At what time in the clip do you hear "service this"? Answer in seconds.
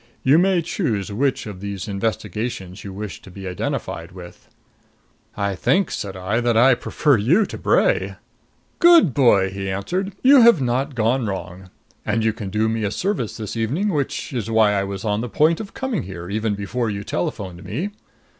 12.89-13.55